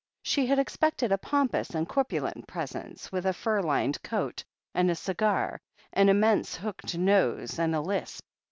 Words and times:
She 0.23 0.47
had 0.47 0.57
expected 0.57 1.11
a 1.11 1.19
pompous 1.19 1.69
and 1.75 1.87
corpulent 1.87 2.47
presence, 2.47 3.11
with 3.11 3.23
a 3.27 3.33
fur 3.33 3.61
lined 3.61 4.01
coat, 4.01 4.43
and 4.73 4.89
a 4.89 4.95
cigar, 4.95 5.61
an 5.93 6.09
immense 6.09 6.55
hooked 6.55 6.97
nose 6.97 7.59
and 7.59 7.75
a 7.75 7.81
lisp. 7.81 8.25